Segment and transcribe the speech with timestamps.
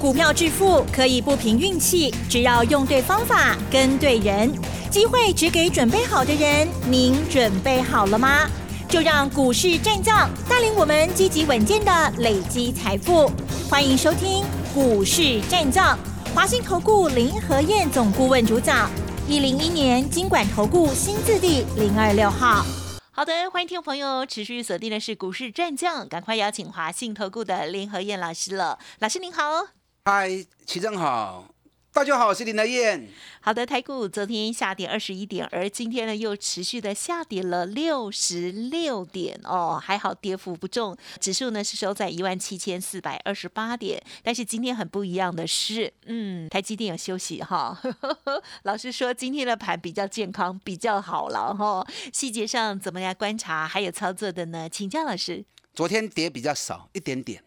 [0.00, 4.50] 股票致富可以不凭运气，只要用对方法、跟对人，
[4.90, 6.66] 机会只给准备好的人。
[6.88, 8.48] 您准备好了吗？
[8.88, 13.30] 就让股市战将带领我们积极稳健的累积财富。
[13.68, 15.98] 欢迎收听股市战将，
[16.34, 18.90] 华信投顾林和燕总顾问主讲，
[19.28, 22.64] 一零一年经管投顾新字第零二六号。
[23.10, 28.78] 好的，欢迎听众朋友持续锁定的是股市战将，赶快邀请华信投顾的林和燕老师了。
[28.98, 29.79] 老师您好。
[30.12, 30.28] 嗨，
[30.66, 31.54] 齐正好，
[31.92, 33.06] 大家好，我是林德燕。
[33.40, 44.02] 好的，台股昨天下跌二十一点，而今天呢又持续的下跌了六十六点哦，还好跌幅不重，指数呢是收在一万七千四百二十八点。
[44.24, 47.80] 但是今天很不一样的是，嗯，台积电有休息哈。
[48.64, 51.86] 老师说今天的盘比较健康，比较好了哈。
[52.12, 54.68] 细节上怎么来观察还有操作的呢？
[54.68, 55.44] 请教老师。
[55.72, 57.44] 昨天跌比较少一点点，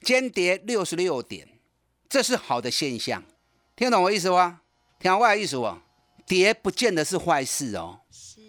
[0.00, 1.46] 今天跌六十六点。
[2.08, 3.22] 这是好的现象，
[3.74, 4.60] 听懂我意思吗？
[4.98, 5.78] 听我的意思哦，
[6.26, 8.00] 跌不见得是坏事哦，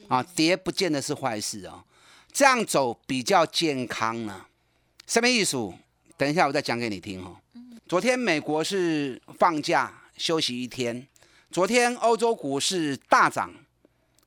[0.08, 1.84] 啊，跌不见得是坏事哦，
[2.32, 4.46] 这样走比较健康呢。
[5.06, 5.58] 什么意思？
[6.18, 7.38] 等一下我再讲给你听哦。
[7.88, 11.08] 昨天美国是放假休息一天，
[11.52, 13.54] 昨天欧洲股市大涨，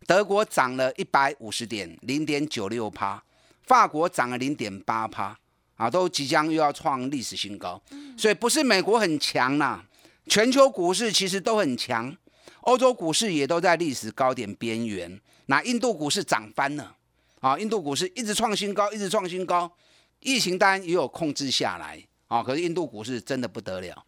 [0.07, 3.23] 德国涨了一百五十点，零点九六趴，
[3.63, 5.40] 法国涨了零点八趴。
[5.81, 7.81] 啊，都即将又要创历史新高，
[8.15, 9.83] 所以不是美国很强啦，
[10.27, 12.15] 全球股市其实都很强，
[12.61, 15.19] 欧洲股市也都在历史高点边缘。
[15.47, 16.95] 那印度股市涨翻了，
[17.41, 19.73] 啊，印度股市一直创新高，一直创新高，
[20.19, 24.05] 疫情当然也有控制下来，啊，可是印度股市真的不得了。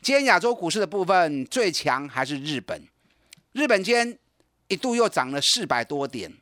[0.00, 2.82] 今天亚洲股市的部分最强还是日本，
[3.52, 4.18] 日本今天
[4.66, 6.36] 一度又涨了四百多点，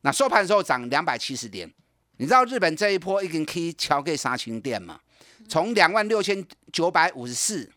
[0.00, 1.72] 那收盘的时候涨两百七十点。
[2.16, 5.00] 你知道日本这一波已经可以敲给杀青店吗？
[5.48, 7.70] 从两万六千九百五十四，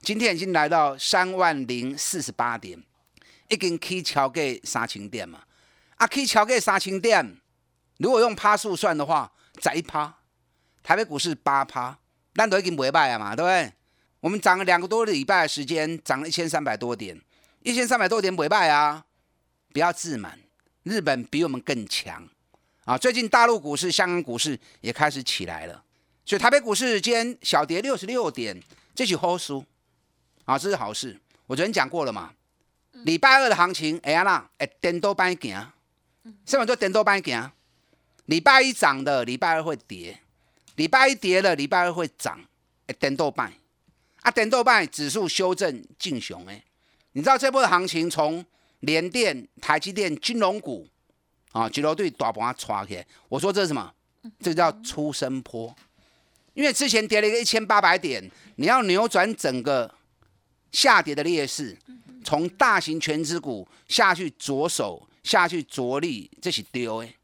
[0.00, 2.82] 今天已经来到三万零四十八点，
[3.48, 5.42] 已经可以敲给杀青店嘛？
[5.96, 7.36] 啊，可以敲给杀青店。
[7.98, 9.30] 如果用趴数算的话，
[9.60, 10.18] 在一趴，
[10.82, 11.98] 台北股市八趴，
[12.34, 13.72] 那都已经不败了嘛，对不对？
[14.20, 17.20] 我们涨了两个多礼拜的时间，涨了一千三百多点，
[17.62, 19.04] 一千三百多点不败啊！
[19.72, 20.38] 不要自满，
[20.82, 22.28] 日本比我们更强。
[22.84, 25.84] 啊，最近大陆股市、香港股市也开始起来了，
[26.24, 28.60] 所以台北股市今天小跌六十六点，
[28.92, 29.54] 这是好事
[30.44, 31.16] 啊，这是好事。
[31.46, 32.34] 我昨天讲过了嘛，
[33.04, 35.64] 礼拜二的行情，哎呀啦，哎，颠倒班行，
[36.44, 37.52] 什么叫颠倒班行？
[38.24, 40.16] 礼拜一涨的，礼拜二会跌；
[40.74, 42.40] 礼拜一跌了，礼拜二会涨，
[42.88, 43.52] 哎，颠倒班。
[44.22, 46.64] 啊，颠倒班指数修正进熊哎，
[47.12, 48.44] 你知道这波的行情从
[48.80, 50.88] 联电、台积电、金融股。
[51.52, 53.92] 啊，几楼对大盘刷起来，我说这是什么？
[54.40, 55.74] 这叫出生坡，
[56.54, 58.22] 因为之前跌了一个一千八百点，
[58.56, 59.92] 你要扭转整个
[60.70, 61.76] 下跌的劣势，
[62.24, 67.14] 从大型全资股下去着手下去着力，这是丢哎。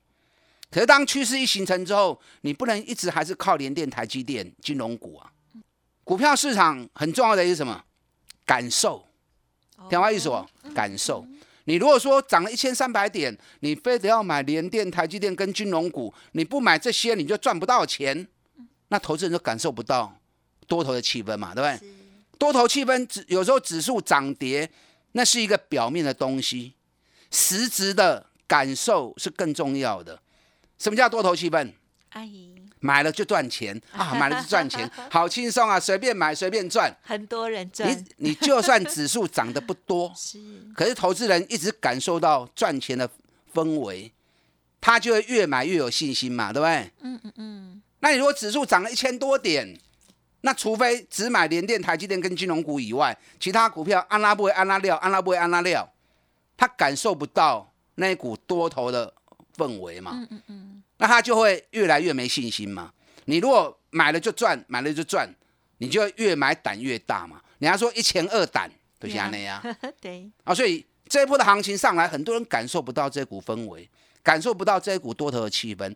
[0.70, 5.32] 可是当趋势一形成之后，你不能一直还是靠联电、台积电、金融股啊。
[6.04, 7.84] 股票市场很重要的是什么？
[8.44, 9.06] 感受，
[9.88, 11.24] 听我意思哦，感受。
[11.68, 18.26] 你如果说涨了一千三百点，你非得要买联电、台积电跟金融股，你不买这些你就赚不到钱，
[18.88, 20.18] 那投资人就感受不到
[20.66, 21.90] 多头的气氛嘛，对不对？
[22.38, 24.70] 多头气氛指有时候指数涨跌，
[25.12, 26.72] 那是一个表面的东西，
[27.30, 30.18] 实质的感受是更重要的。
[30.78, 31.70] 什么叫多头气氛？
[32.12, 32.54] 阿姨。
[32.80, 34.14] 买了就赚钱啊！
[34.14, 35.78] 买了就赚钱， 好轻松啊！
[35.80, 37.88] 随便买随便赚，很多人赚。
[37.90, 40.38] 你你就算指数涨得不多， 是，
[40.74, 43.08] 可是投资人一直感受到赚钱的
[43.52, 44.12] 氛围，
[44.80, 46.90] 他就会越买越有信心嘛，对不对？
[47.00, 47.82] 嗯嗯嗯。
[48.00, 49.76] 那你如果指数涨了一千多点，
[50.42, 55.88] 那除非只买联电、台积电跟金融股以外，其他股票安拉不会安拉料，安拉不会安拉料，
[56.56, 59.12] 他感受不到那一股多头的
[59.56, 60.12] 氛围嘛。
[60.14, 60.67] 嗯嗯嗯。
[60.98, 62.92] 那他就会越来越没信心嘛。
[63.24, 65.28] 你如果买了就赚，买了就赚，
[65.78, 67.40] 你就越买胆越大嘛。
[67.58, 69.62] 人家说一钱二胆，对不对呀？
[70.00, 70.30] 对。
[70.44, 73.88] 啊，所以这一波的行情上来，很多人感受不到这股氛围，
[74.22, 75.94] 感受不到这一股多头的气氛，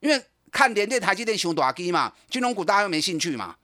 [0.00, 3.56] 因为看连电、台积电熊大基嘛，金融股大家又没兴趣嘛。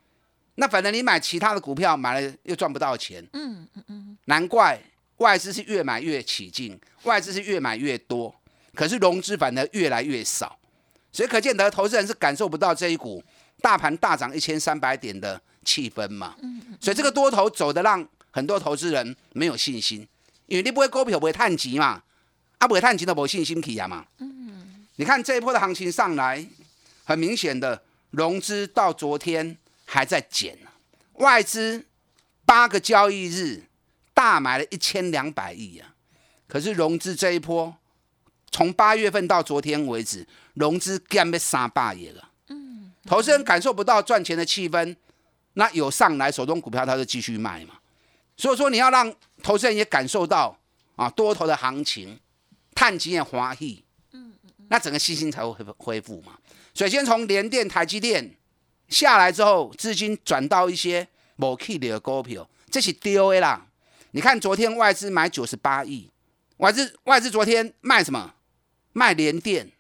[0.57, 3.27] 那反正你买其他的股票，买了又赚不到钱。
[3.33, 4.19] 嗯嗯嗯。
[4.27, 4.81] 难怪
[5.17, 8.35] 外资是越买越起劲，外资是越买越多，
[8.75, 10.59] 可是融资反而越来越少。
[11.15, 13.23] 所以可见得，投资人是感受不到这一股
[13.63, 16.35] 大盘大涨一千三百点的气氛嘛？
[16.81, 20.05] 所以这个多头走的让很多投资人没有信心，
[20.47, 22.03] 因为你不会股票不会探急嘛，
[22.59, 24.05] 啊不会探急都没信心起啊嘛。
[24.97, 26.45] 你看这一波的行情上来，
[27.05, 30.59] 很明显的融资到昨天还在减
[31.15, 31.87] 外资
[32.45, 33.63] 八个交易日
[34.13, 35.95] 大买了一千两百亿啊，
[36.49, 37.77] 可是融资这一波
[38.55, 42.29] 从八月份到昨天为止，融资干被三百亿了。
[42.47, 44.95] 嗯，投资人感受不到赚钱的气氛，
[45.55, 47.75] 那有上来手中股票他就继续卖嘛。
[48.37, 49.13] 所以说你要让
[49.43, 50.57] 投资人也感受到
[50.95, 52.17] 啊多头的行情，
[52.77, 56.39] 探几眼华裔，嗯嗯，那整个信心才会恢恢复嘛。
[56.73, 58.37] 所以先从联电、台积电
[58.89, 63.67] 下来之后，资金转到一些某 key 的股票，这是 DOA 啦。
[64.13, 66.09] 你看昨天外资买九十八亿，
[66.59, 68.33] 外资外资昨天卖什么？
[68.95, 69.71] 卖联电，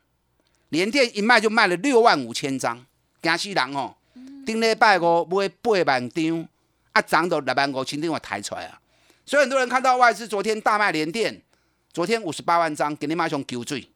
[0.70, 2.84] 联电一卖就卖了六万五千张，
[3.22, 3.94] 惊死人哦！
[4.44, 6.48] 顶礼拜五买八万张，
[6.90, 8.80] 啊涨到六万五千张，我抬出来啊！
[9.24, 11.40] 所以很多人看到外资昨天大卖联电，
[11.92, 13.88] 昨天五十八万张，给你马上丢罪。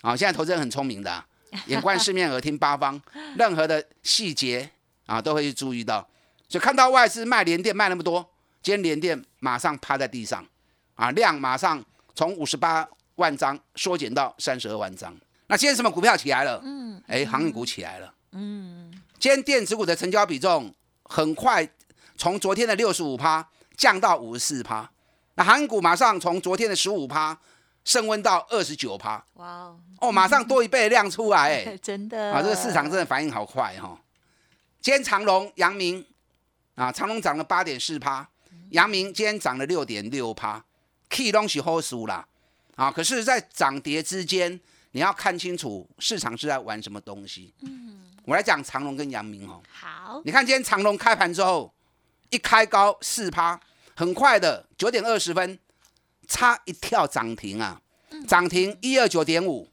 [0.00, 1.22] 啊，现在投资人很聪明的，
[1.68, 2.98] 眼观四面，耳听八方，
[3.36, 4.70] 任何的细节
[5.04, 6.08] 啊都会去注意到。
[6.48, 8.26] 所以看到外资卖联电卖那么多，
[8.62, 10.42] 今天联电马上趴在地上，
[10.94, 11.84] 啊量马上
[12.14, 12.88] 从五十八。
[13.20, 15.14] 万张缩减到三十二万张，
[15.46, 16.58] 那今天什么股票起来了？
[16.64, 18.12] 嗯，哎，航运股起来了。
[18.32, 20.74] 嗯，今天电子股的成交比重
[21.04, 21.68] 很快
[22.16, 23.46] 从昨天的六十五趴
[23.76, 24.90] 降到五十四趴，
[25.34, 27.38] 那航运股马上从昨天的十五趴
[27.84, 29.22] 升温到二十九趴。
[29.34, 34.00] 哇哦，哦，马上多一倍量出来，哎， 真的啊，这个市场真的反应好快哈。
[34.80, 36.02] 今天长隆、阳明
[36.74, 38.26] 啊，长隆涨了八点四趴，
[38.70, 40.64] 阳明今天涨了六点六趴
[41.10, 42.26] ，Key 东西好输啦。
[42.76, 42.90] 啊！
[42.90, 44.58] 可是，在涨跌之间，
[44.92, 47.52] 你要看清楚市场是在玩什么东西。
[47.60, 49.62] 嗯，我来讲长隆跟阳明哦。
[49.70, 51.72] 好，你看今天长隆开盘之后，
[52.30, 53.60] 一开高四趴，
[53.94, 55.58] 很快的九点二十分，
[56.26, 57.80] 差一跳涨停啊！
[58.26, 59.68] 涨停一二九点五，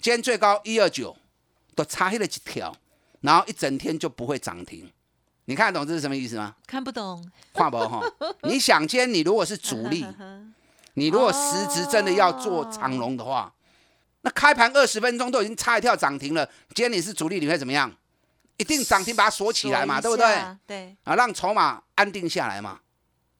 [0.00, 1.16] 今天最高一二九，
[1.74, 2.74] 都差黑了几条，
[3.20, 4.90] 然后一整天就不会涨停。
[5.44, 6.54] 你看得懂这是什么意思吗？
[6.66, 7.30] 看不懂。
[7.52, 8.00] 跨博哈，
[8.44, 10.06] 你想今天你如果是主力。
[10.94, 13.52] 你如果实质真的要做长龙的话，
[14.20, 16.44] 那开盘二十分钟都已经差一跳涨停了。
[16.74, 17.90] 今天你是主力，你会怎么样？
[18.58, 20.38] 一定涨停把它锁起来嘛，对不对？
[20.66, 20.96] 对。
[21.04, 22.78] 啊，让筹码安定下来嘛。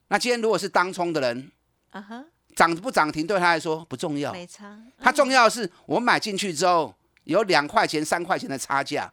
[0.08, 1.52] 那今天如果是当冲的人，
[1.90, 2.24] 啊哈，
[2.56, 4.76] 涨不涨停对他来说不重要，没差。
[4.98, 6.94] 他重要的是我买进去之后
[7.24, 9.12] 有两块钱、三块钱的差价，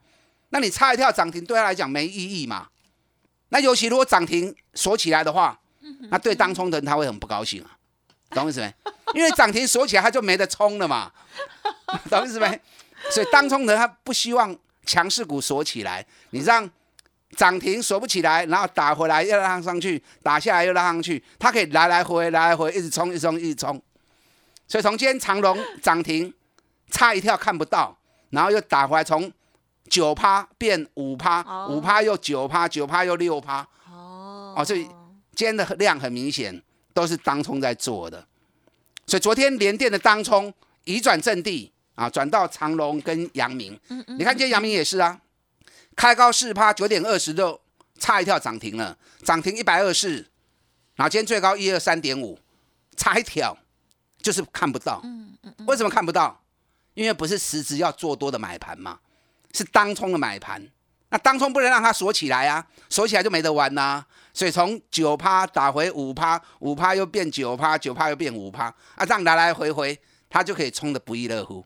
[0.49, 2.69] 那你差一跳涨停对他来讲没意义嘛？
[3.49, 5.59] 那尤其如果涨停锁起来的话，
[6.09, 7.77] 那对当冲的人他会很不高兴啊。
[8.31, 8.73] 懂意思没？
[9.13, 11.11] 因为涨停锁起来，它就没得冲了嘛。
[12.09, 12.59] 懂意思没？
[13.11, 14.55] 所以当冲的他不希望
[14.85, 16.69] 强势股锁起来，你让
[17.35, 23.81] 涨停锁不起来，然后打回来又拉上去，打下来又拉上去，它可以来来回来来回一直冲，一直冲，一直冲。
[24.67, 26.31] 所以从今天长隆涨停
[26.91, 27.97] 差一跳看不到，
[28.29, 29.31] 然后又打回来，从
[29.89, 33.65] 九趴变五趴，五趴又九趴，九趴又六趴。
[33.89, 34.83] 哦哦，所以
[35.33, 36.61] 今天的量很明显。
[36.93, 38.25] 都是当冲在做的，
[39.07, 40.53] 所以昨天连电的当冲
[40.83, 43.79] 移转阵地啊，转到长隆跟阳明。
[43.89, 44.17] 嗯嗯。
[44.17, 45.19] 你看今天阳明也是啊，
[45.95, 47.59] 开高四趴，九点二十六
[47.97, 50.25] 差一跳涨停了，涨停一百二四。
[50.95, 52.37] 然后今天最高一二三点五，
[52.97, 53.57] 差一跳
[54.21, 54.99] 就是看不到。
[55.03, 55.65] 嗯嗯。
[55.67, 56.41] 为什么看不到？
[56.95, 58.99] 因为不是实质要做多的买盘嘛，
[59.53, 60.67] 是当冲的买盘。
[61.09, 64.05] 那当冲不能让它锁起来啊，锁起来就没得玩呐。
[64.33, 71.65] 所以从九趴打回五趴，五趴又变九趴，九趴又变五趴，啊，这样来来回回，它就可以冲得不亦乐乎。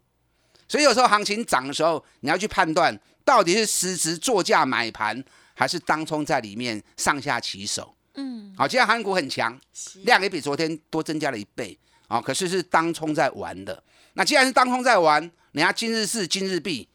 [0.68, 7.94] 所以有时候行情涨的时候，你要去判断到底是实时作价买盘，还是当冲在里面上下起手。
[8.16, 9.60] 嗯，好，今天韩股很强，
[10.04, 11.78] 量也比昨天多增加了一倍。
[12.08, 13.84] 啊，可是是当冲在玩的。
[14.14, 15.20] 那既然是当冲在玩，
[15.52, 16.88] 人家今日事今日毕，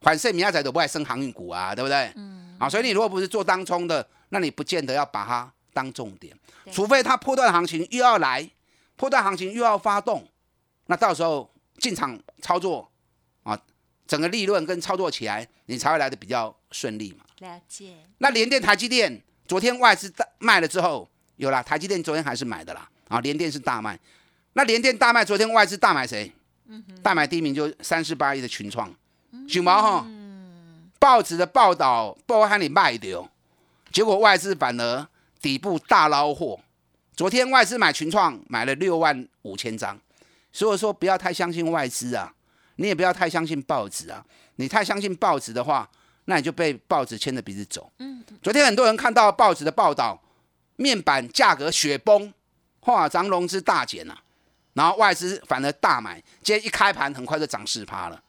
[0.00, 2.12] 反正米亚仔都不爱升航运股啊，对不对？
[2.16, 6.36] 嗯，啊，所以你如果不是做当冲的，那你不见得要把它当重点，
[6.72, 8.48] 除非它破断行情又要来，
[8.96, 10.28] 破断行情又要发动，
[10.86, 12.90] 那到时候进场操作
[13.42, 13.58] 啊，
[14.06, 17.24] 整个利润跟操作起来，你才会来的比较顺利嘛。
[17.38, 17.94] 了解。
[18.18, 23.98] 那联电、台积电昨天外资大卖了之后，有了台积电昨天还是买的啦，啊，联电是大卖。
[24.54, 26.32] 那联电大卖，昨天外资大买谁？
[27.02, 28.92] 大买第一名就三十八亿的群创，
[29.48, 30.06] 熊猫哈。
[30.98, 33.28] 报纸的报道不喊你卖掉。
[33.92, 35.06] 结果外资反而
[35.40, 36.60] 底部大捞货，
[37.16, 39.98] 昨天外资买群创买了六万五千张，
[40.52, 42.34] 所以说不要太相信外资啊，
[42.76, 44.24] 你也不要太相信报纸啊，
[44.56, 45.88] 你太相信报纸的话，
[46.26, 47.90] 那你就被报纸牵着鼻子走。
[47.98, 50.20] 嗯，昨天很多人看到报纸的报道，
[50.76, 52.34] 面板价格雪崩，
[52.80, 54.18] 化涨融资大减啊，
[54.74, 58.22] 然后外资反而大买，今天一开盘很快就涨四趴了。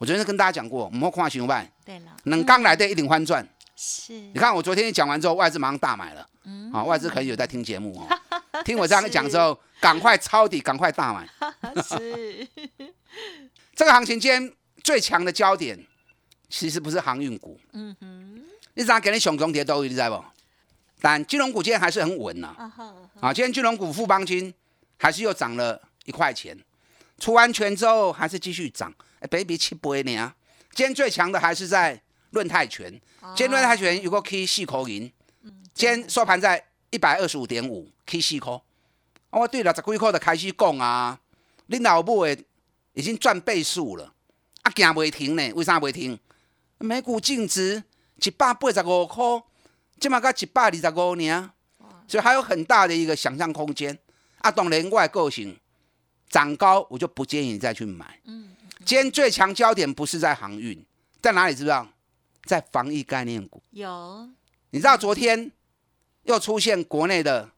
[0.00, 3.46] 我昨天跟大家讲过，我们看熊板，对了，能刚来的一定翻转。
[3.76, 6.26] 是，你看我昨天讲完之后，外资马上大买了。
[6.72, 8.08] 啊，外资可能有在听节目哦，
[8.64, 11.28] 听我这样讲之后，赶快抄底，赶快大买。
[11.84, 12.48] 是，
[13.74, 14.50] 这个行情间
[14.82, 15.78] 最强的焦点，
[16.48, 18.42] 其实不是航运股，嗯哼，
[18.72, 20.24] 你咋给你熊熊跌都，你知道不？
[21.02, 22.56] 但金融股今天还是很稳呐，
[23.20, 24.52] 啊，今天金融股富邦金
[24.96, 26.58] 还是又涨了一块钱，
[27.18, 30.34] 出完权之后还是继续涨，哎，baby 七倍呢。
[30.74, 32.00] 今天最强的还是在
[32.30, 32.90] 论泰拳，
[33.34, 35.10] 今天论泰拳有个 K 四口银，
[35.74, 38.62] 今天收盘在一百二十五点五 K 四口。
[39.30, 41.18] 我对六，十几块就开始讲啊，
[41.66, 42.36] 你老母的
[42.94, 44.12] 已经赚倍数了，
[44.62, 45.52] 啊，行未停呢？
[45.54, 46.18] 为啥未停？
[46.78, 47.82] 每股净值
[48.22, 49.24] 一百八十五块，
[49.98, 51.52] 今嘛到一百二十五呢，
[52.08, 53.96] 所以还有很大的一个想象空间。
[54.38, 55.58] 啊，当然我的个性，
[56.28, 58.18] 涨高我就不建议你再去买。
[58.24, 58.50] 嗯。
[58.84, 60.84] 今天最强焦点不是在航运，
[61.20, 61.54] 在哪里？
[61.54, 61.86] 知不知道？
[62.44, 63.62] 在防疫概念股。
[63.72, 64.28] 有。
[64.70, 65.50] 你知道昨天
[66.22, 67.48] 又出现国内的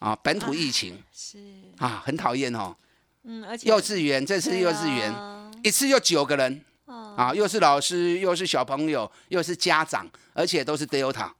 [0.00, 1.38] 啊本土疫情，是
[1.78, 2.74] 啊，很讨厌哦。
[3.22, 5.14] 嗯，而且幼稚园这次幼稚园
[5.62, 11.30] 一次就九个人，啊，又是老师，又是小朋友，又是家长，而且都是 Delta。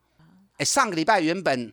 [0.58, 1.72] 哎，上个礼拜原本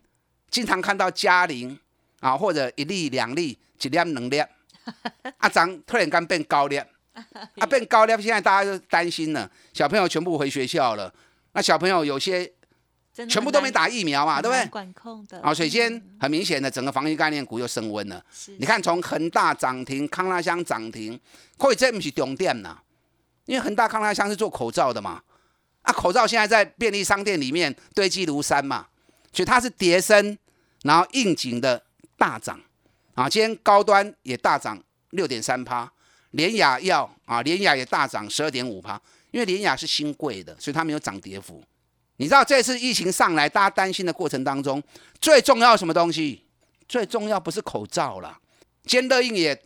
[0.50, 1.78] 经常看到嘉玲
[2.20, 4.42] 啊，或者一粒两粒，一粒两粒，
[5.38, 6.80] 阿张突然间变高粒。
[7.58, 9.50] 啊，变高了，现在大家都担心了。
[9.72, 11.12] 小朋友全部回学校了，
[11.52, 12.50] 那小朋友有些
[13.28, 14.66] 全部都没打疫苗嘛，对不对？
[14.68, 15.40] 管控的。
[15.42, 18.24] 啊，首先很明显的，整个防疫概念股又升温了。
[18.58, 21.20] 你看，从恒大涨停，康拉香涨停，
[21.58, 22.78] 可以这不是重点呐？
[23.44, 25.20] 因为恒大康拉香是做口罩的嘛，
[25.82, 28.86] 啊，口罩现在在便利商店里面堆积如山嘛，
[29.32, 30.38] 所以它是叠升，
[30.84, 31.82] 然后应景的
[32.16, 32.58] 大涨。
[33.14, 35.92] 啊，今天高端也大涨六点三趴。
[36.32, 41.62] 联雅药啊，联雅也大涨十二点五趴，因为联雅是新贵的，所以它没有涨跌幅。
[42.16, 44.82] 你知道这次疫情上来，大家担心的过程当中，
[45.20, 46.44] 最重要什么东西？
[46.88, 48.38] 最重要不是口罩了。
[48.84, 49.60] 今天乐印也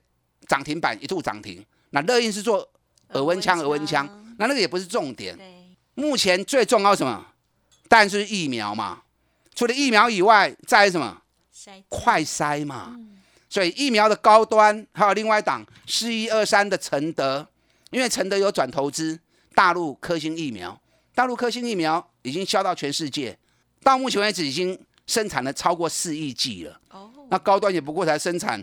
[0.46, 2.68] 涨停板一度涨停，那乐印是做
[3.10, 4.06] 耳温枪，耳温枪，
[4.38, 5.36] 那那个也不是重点。
[5.94, 7.26] 目前最重要什么？
[7.88, 9.02] 但是疫苗嘛，
[9.54, 11.22] 除了疫苗以外，再什么？
[11.88, 12.96] 快筛嘛。
[13.48, 17.46] 所以疫苗的高端还有另外一档四一二三的承德，
[17.90, 19.18] 因为承德有转投资
[19.54, 20.80] 大陆科兴疫苗，
[21.14, 23.38] 大陆科兴疫苗已经销到全世界，
[23.82, 26.80] 到目前为止已经生产了超过四亿剂了。
[26.90, 28.62] 哦，那高端也不过才生产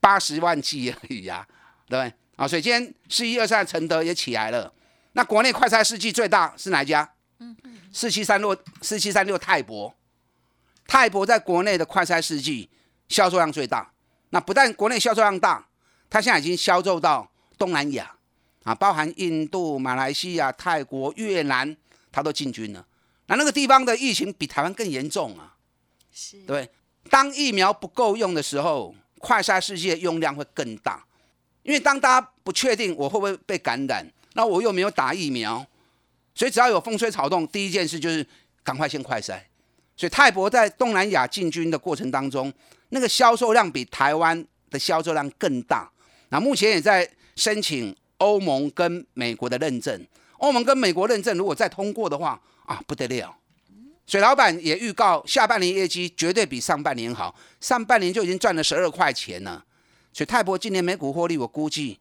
[0.00, 1.46] 八十万剂而已呀，
[1.88, 2.12] 对不对？
[2.36, 4.72] 啊，所以今天四一二三的承德也起来了。
[5.12, 7.08] 那国内快筛试剂最大是哪一家？
[7.38, 9.94] 嗯嗯，四七三六四七三六泰博，
[10.86, 12.68] 泰博在国内的快筛试剂
[13.08, 13.90] 销售量最大。
[14.36, 15.66] 那不但国内销售量大，
[16.10, 17.26] 它现在已经销售到
[17.56, 18.14] 东南亚
[18.64, 21.74] 啊，包含印度、马来西亚、泰国、越南，
[22.12, 22.86] 它都进军了。
[23.28, 25.56] 那那个地方的疫情比台湾更严重啊，
[26.12, 26.68] 是对。
[27.08, 31.02] 当疫苗不够用的时候，快筛世界用量会更大，
[31.62, 35.66] 因为当大家不确定我会不会被感染，那我又没有打疫苗，
[36.34, 38.26] 所以只要有风吹草动，第一件事就是
[38.62, 39.40] 赶快先快筛。
[39.96, 42.52] 所以泰博在东南亚进军的过程当中。
[42.90, 45.90] 那个销售量比台湾的销售量更大，
[46.28, 50.06] 那目前也在申请欧盟跟美国的认证。
[50.38, 53.36] 欧盟跟美国认证如果再通过的话啊，不得了。
[54.06, 59.64] 水老板也预告下半年业绩绝对比上半年好，上半年就已经赚了十二块钱了。
[60.12, 61.98] 所以泰博今年每股获利，我估计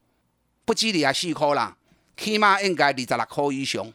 [0.65, 1.75] 不吉利啊，四块啦，
[2.15, 3.91] 起码应该二十六块以上。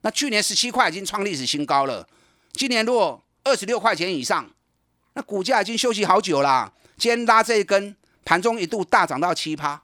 [0.00, 2.08] 那去年十七块已经创历史新高了，
[2.54, 4.50] 今年如果二十六块钱以上。
[5.14, 7.94] 那股价已经休息好久啦，今天拉这一根，
[8.24, 9.80] 盘中一度大涨到七趴，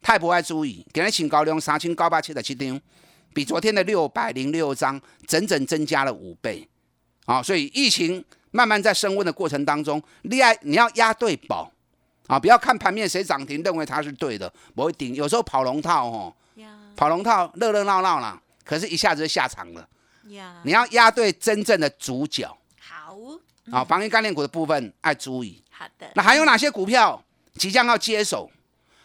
[0.00, 2.80] 太不爱注意，今日请高量三千高八七十七张，
[3.34, 6.66] 比昨天的六百零六张整整增加了五倍，
[7.26, 11.70] 啊，所以疫情慢慢在升温的过程当中，你爱你要压对宝，
[12.26, 16.34] 啊，不要看盘面谁涨停，认为它是对的，不会顶，有时候跑龙套哦，
[16.96, 19.86] 跑龙套热热闹闹啦，可是一下子就下场了，
[20.62, 22.50] 你要压对真正的主角。
[23.70, 25.62] 啊，防疫概念股的部分爱注意。
[25.70, 26.10] 好的。
[26.14, 27.22] 那还有哪些股票
[27.54, 28.50] 即将要接手？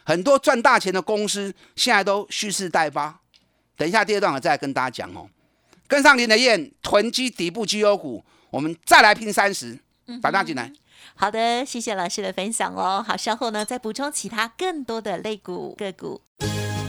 [0.05, 3.19] 很多赚大钱的公司现在都蓄势待发。
[3.77, 5.29] 等一下第二段我再跟大家讲哦。
[5.87, 9.79] 跟上林德燕囤积底部绩优股，我们再来拼三十，
[10.21, 10.71] 打大进来。
[11.15, 13.03] 好的，谢谢老师的分享哦。
[13.07, 16.21] 好，稍后呢再补充其他更多的类股个股。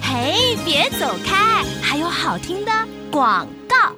[0.02, 2.72] 嘿，别走开，还有好听的
[3.10, 3.94] 广告。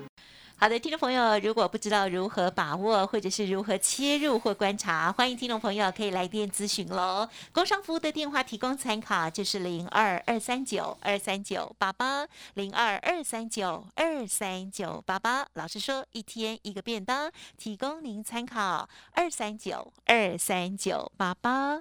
[0.62, 7.28] 好的，听众朋友，如果不知道如何把握，或者是如何切入或观察，欢迎听众朋友可以来电咨询喽。
[7.50, 15.45] 工商服务的电话提供参考，就是零二二三九二三九八八零二二三九二三九八八。
[15.54, 17.28] 老师说，一天一个便当，
[17.59, 21.81] 提供您参考，二三九二三九八八。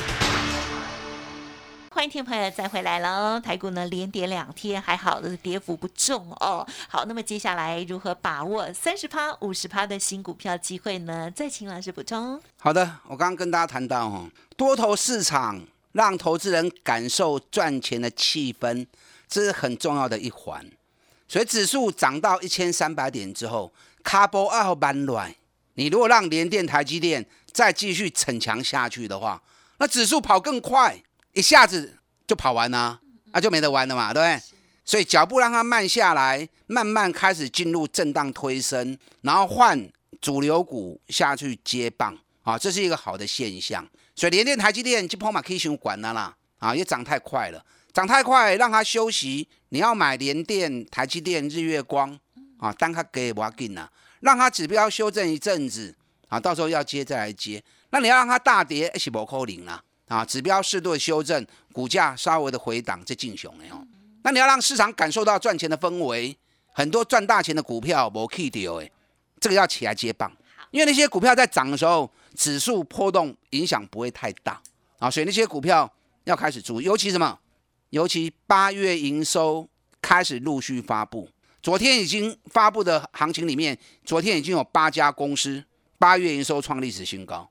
[2.01, 6.67] 欢迎听众朋友再回来喽，台股呢连跌两天，还好的跌幅不重哦。
[6.89, 11.29] 好，那么接下来如何把握三十趴、五十趴的新股票机会呢？
[11.29, 12.41] 再请老师补充。
[12.57, 14.27] 好的，我刚刚跟大家谈到哦，
[14.57, 18.87] 多头市场让投资人感受赚钱的气氛，
[19.27, 20.65] 这是很重要的一环。
[21.27, 23.71] 所以指数涨到一千三百点之后，
[24.03, 25.31] 卡波二号班乱，
[25.75, 29.39] 你如果让联电、台积电再继续逞强下去的话，
[29.77, 31.03] 那指数跑更快。
[31.33, 31.97] 一下子
[32.27, 32.99] 就跑完了，
[33.31, 34.41] 那就没得玩了嘛，对不对？
[34.83, 43.87] 所以脚步让它慢下来，慢慢开始进入震荡推升，然后换主流股下去接棒啊，这是一个好的现象。
[44.15, 49.47] 所以连电、台积电就跑马可以先管了啦，啊，也涨太快了，涨太快让它休息。
[49.69, 52.19] 你要买连电、台积电、日月光
[52.59, 55.95] 啊，单它给我紧啦，让它指标修正一阵子
[56.27, 57.63] 啊，到时候要接再来接。
[57.91, 59.81] 那你要让它大跌，是不可能啦。
[60.11, 63.87] 啊，指标适度的修正，股价稍微的回档，这进熊了哦。
[64.23, 66.37] 那你要让市场感受到赚钱的氛围，
[66.73, 68.91] 很多赚大钱的股票无 key 掉哎，
[69.39, 70.29] 这个要起来接棒。
[70.71, 74.61] 因为那些股票在涨的时候，指数波动影响不会太大
[74.99, 75.89] 啊，所以那些股票
[76.25, 77.39] 要开始注意，尤其什么？
[77.91, 79.65] 尤其八月营收
[80.01, 81.29] 开始陆续发布，
[81.63, 85.63] 昨天已经发布的行情里面，昨天已经有八家公司
[85.97, 87.49] 八月营收创历史新高，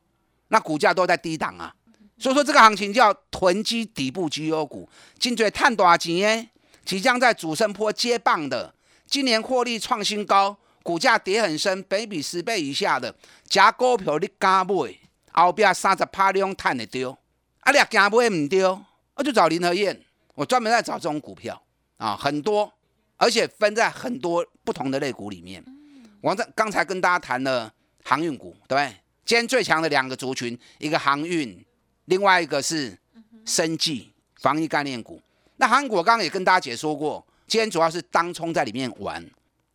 [0.48, 1.74] 那股价都在低档啊。
[2.20, 4.86] 所以说这个行情叫囤积底部绩优股，
[5.18, 6.50] 金嘴探多少钱？
[6.84, 8.74] 即将在主升坡接棒的，
[9.06, 13.14] 今年获利创新高，股价跌很深，北比十倍以下的，
[13.48, 14.94] 假股票你敢买？
[15.32, 17.16] 后边三十趴你用探的丢，
[17.60, 18.82] 啊，你敢买唔丢？
[19.14, 19.98] 我就找林和燕，
[20.34, 21.62] 我专门在找这种股票
[21.96, 22.70] 啊，很多，
[23.16, 25.64] 而且分在很多不同的类股里面。
[26.20, 27.72] 我在刚才跟大家谈了
[28.04, 28.96] 航运股，对不对？
[29.24, 31.64] 今天最强的两个族群，一个航运。
[32.10, 32.98] 另外一个是
[33.44, 35.22] 生技防疫概念股，
[35.58, 39.24] 那韩国刚刚也跟大家解说过，今天主要是当冲在里面玩。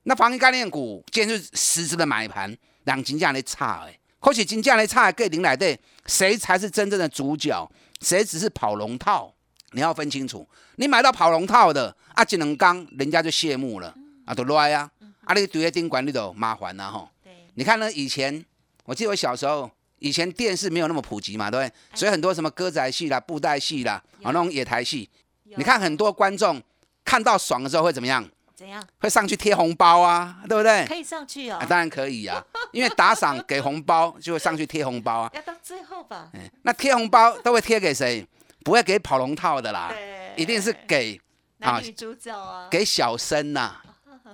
[0.04, 7.72] 那防疫概念股今天是实质的买盘，两金价的差哎，可是金价的差给零来对，谁才是真正的主角？
[8.02, 9.34] 谁只是跑龙套？
[9.72, 10.46] 你要分清楚，
[10.76, 13.96] 你买到跑龙套的啊，技能刚人家就谢幕了
[14.26, 14.92] 啊，都赖啊，
[15.24, 17.10] 啊，你对业盯管理都麻烦了哈。
[17.54, 17.90] 你看呢？
[17.94, 18.44] 以前
[18.84, 19.72] 我记得我小时候。
[20.00, 21.74] 以前电视没有那么普及嘛，对不对？
[21.98, 25.10] 所以很多什么歌仔戏啦、布袋戏啦，啊那种野台戏，
[25.56, 26.62] 你看很多观众
[27.04, 28.28] 看到爽的时候会怎么样？
[28.56, 28.82] 怎样？
[29.00, 30.86] 会上去贴红包啊，对不对？
[30.88, 31.60] 可以上去哦。
[31.68, 35.32] 当然可以啊，因为打赏给红包就会上去贴红包啊。
[35.36, 36.30] 要到最后吧。
[36.62, 38.26] 那贴红包都会贴给谁？
[38.64, 39.94] 不会给跑龙套的啦，
[40.36, 41.20] 一定是给
[41.58, 43.76] 男女主角啊，给小生呐，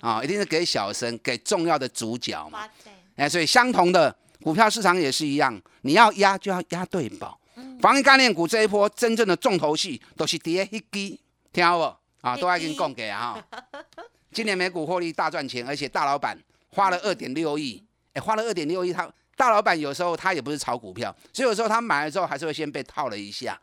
[0.01, 2.67] 啊，一定是给小生，给重要的主角嘛。
[3.15, 4.15] 哎，所以相同的。
[4.43, 7.39] 股票市场也是一样，你要压就要压对宝。
[7.79, 11.19] 防疫概念股这一波真正的重头戏都是跌一低，
[11.51, 12.27] 听好不？
[12.27, 13.43] 啊，都爱跟你供给啊！
[14.31, 16.37] 今年美股获利大赚钱，而且大老板
[16.69, 18.93] 花了二点六亿，哎，花了二点六亿。
[18.93, 23.59] 他大老板有时候他也不是炒股票，所以有时候他买了之后还是会先被套了一下。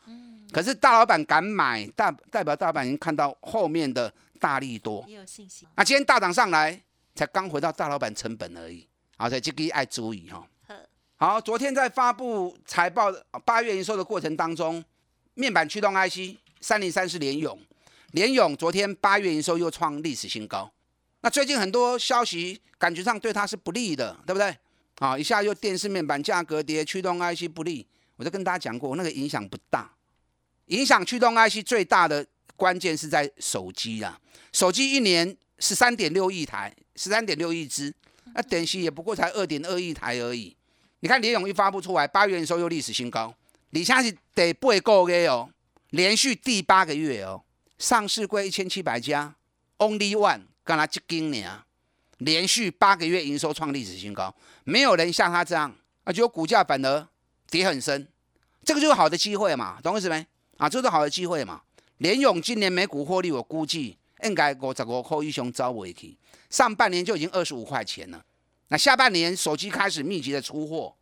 [0.52, 5.68] 可是大老板敢买，大代表大老板已经看到后面的大力多，也有信心。
[5.76, 6.80] 那今天大涨上来，
[7.14, 8.86] 才刚回到大老板成本而已，
[9.16, 10.44] 而且这个爱注意哈。
[11.20, 14.84] 好，昨天在发布财报的八月营收的过程当中，
[15.34, 17.58] 面板驱动 IC 三零三是联勇，
[18.12, 20.72] 联勇昨天八月营收又创历史新高。
[21.22, 24.56] 那最近很多消息感觉上对它是不利的，对不对？
[25.00, 29.90] 啊，一下又电视面板价格跌，驱动 IC 不利，我就跟大家讲过，那个影响不大。
[30.66, 34.16] 影响驱动 IC 最大的关键是在手机啊，
[34.52, 37.92] 手机一年十三点六亿台，十三点六亿只，
[38.36, 40.54] 那电视也不过才二点二亿台而已。
[41.00, 43.32] 你看联咏一发布出来，八月营收又历史新高，
[43.70, 45.48] 李下是得八个月哦，
[45.90, 47.42] 连续第八个月哦，
[47.78, 49.34] 上市柜一千七百家
[49.78, 51.50] ，Only One 跟他一今年
[52.18, 54.34] 连续八个月营收创历史新高，
[54.64, 57.06] 没有人像他这样，而且股价反而
[57.48, 58.08] 跌很深，
[58.64, 60.26] 这个就是好的机会嘛，懂意思没？
[60.56, 61.62] 啊，这是好的机会嘛。
[61.98, 66.16] 联咏今年每股获利，我估计应该五十五块以上招尾去，
[66.50, 68.24] 上半年就已经二十五块钱了。
[68.68, 70.94] 那下半年手机开始密集的出货，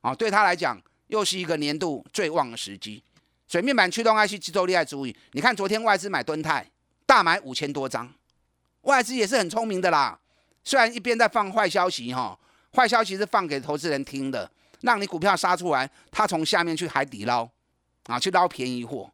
[0.00, 3.02] 啊，对他来讲又是一个年度最旺的时机。
[3.46, 6.66] 所以面板驱动 IC 制造力害，注意，你看昨天外资买敦泰，
[7.04, 8.12] 大买五千多张，
[8.82, 10.18] 外资也是很聪明的啦。
[10.64, 12.38] 虽然一边在放坏消息哈，
[12.74, 17.48] 坏消息是放给投资人听的，让你股票杀出来，他从下面去海底捞，
[18.06, 19.12] 啊，去捞便宜货。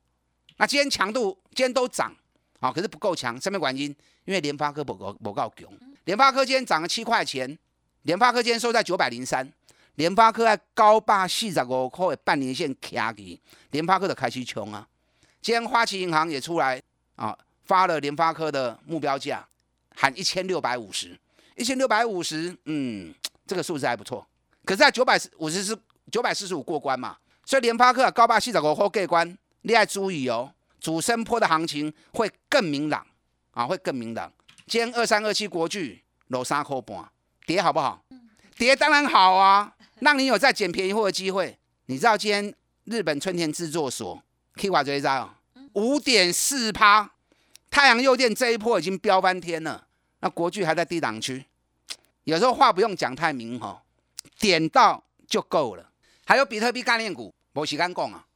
[0.59, 2.14] 那今天强度今天都涨，
[2.61, 3.94] 啊，可是不够强，上面原因？
[4.25, 5.68] 因为联发科不够不够强。
[6.05, 7.59] 联发科今天涨了七块钱，
[8.09, 9.47] 联发科今天收在九百零三，
[9.97, 13.38] 联发科在高霸四十五块的半年线卡起，
[13.73, 14.88] 联发科的开始冲啊。
[15.42, 16.83] 今天花旗银行也出来
[17.16, 19.47] 啊，发了联发科的目标价，
[19.94, 21.14] 喊一千六百五十。
[21.55, 23.14] 一千六百五十，嗯，
[23.47, 24.27] 这个数字还不错。
[24.64, 25.77] 可是，在九百五十是
[26.11, 30.51] 九百四十五过关嘛，所以联发科高八四十五后过关，你要注意哦。
[30.81, 33.07] 主升坡的行情会更明朗
[33.51, 34.33] 啊，会更明朗。
[34.66, 37.07] 今天二三二七国巨落三块半，
[37.49, 38.05] 跌好不好？
[38.59, 41.59] 跌当然好啊，让你有再捡便宜货的机会。
[41.87, 44.23] 你知道今天日本春田制作所
[44.57, 45.35] K 瓦追涨
[45.73, 47.11] 五点四趴，
[47.71, 49.87] 太阳诱电这一波已经飙翻天了。
[50.21, 51.43] 那国巨还在低档区，
[52.25, 53.83] 有时候话不用讲太明哈，
[54.39, 55.91] 点到就够了。
[56.27, 58.27] 还有比特币概念股，我洗干讲啊。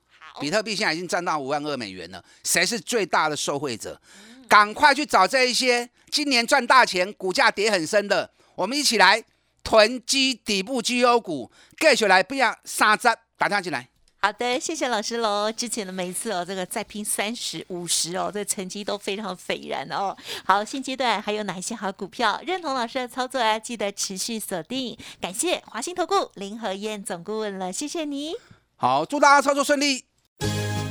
[0.40, 4.01] 比特币现在已经涨到五万二美元了，谁是最大的受惠者？
[4.48, 9.22] 赶快去找这一些今年赚大钱、股价跌很深的，我们一起来
[9.62, 13.88] 囤积底部绩优股，继续来不要杀只打进来。
[14.24, 15.50] 好的，谢谢老师喽。
[15.50, 20.16] 之前的每一次哦，这个再拼三十五十哦，这成绩都非常斐然哦。
[20.44, 22.40] 好，现阶段还有哪一些好股票？
[22.46, 24.96] 认同老师的操作啊，记得持续锁定。
[25.20, 28.34] 感谢华兴投顾林和燕总顾问了，谢谢你。
[28.76, 30.04] 好，祝大家操作顺利。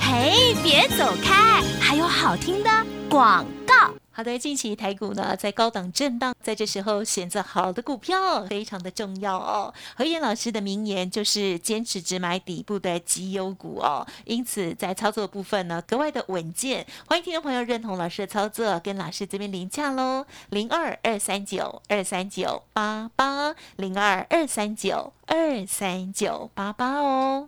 [0.02, 2.70] 嘿，别走开，还有好听的
[3.10, 4.01] 广告。
[4.14, 9.74] 好的，近期台股呢在高档震荡，在这时候选择好的股票非常的重要哦。
[9.96, 16.86] 何燕老师的名言就是坚持只买底部的绩优股哦，因此在操作部分呢格外的稳健。
[17.08, 27.48] 欢迎听众朋友认同老师的操作，跟老师这边连洽喽，零二二三九二三九八八零二二三九二三九八八哦。